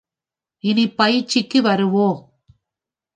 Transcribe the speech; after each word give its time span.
இனி 0.63 0.85
பயிற்சிக்கு 0.89 1.61
வருவோம். 1.61 2.19